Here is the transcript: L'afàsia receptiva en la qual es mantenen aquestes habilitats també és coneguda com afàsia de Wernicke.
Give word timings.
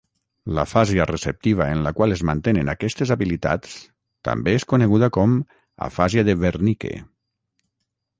L'afàsia 0.59 1.03
receptiva 1.09 1.65
en 1.73 1.83
la 1.87 1.91
qual 1.99 2.15
es 2.15 2.23
mantenen 2.29 2.71
aquestes 2.73 3.11
habilitats 3.15 3.75
també 4.29 4.55
és 4.61 4.65
coneguda 4.73 5.11
com 5.19 5.37
afàsia 5.89 6.25
de 6.31 6.37
Wernicke. 6.45 6.93